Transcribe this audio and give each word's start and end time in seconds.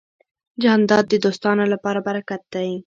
جانداد 0.63 1.05
د 1.09 1.13
دوستانو 1.25 1.63
لپاره 1.73 1.99
برکت 2.07 2.41
دی. 2.53 2.71